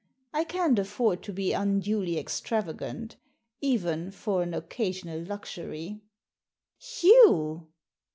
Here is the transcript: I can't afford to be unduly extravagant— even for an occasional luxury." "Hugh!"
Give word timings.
I 0.33 0.45
can't 0.45 0.79
afford 0.79 1.21
to 1.25 1.31
be 1.31 1.53
unduly 1.53 2.17
extravagant— 2.17 3.17
even 3.61 4.09
for 4.09 4.41
an 4.41 4.55
occasional 4.55 5.19
luxury." 5.21 6.01
"Hugh!" 6.79 7.67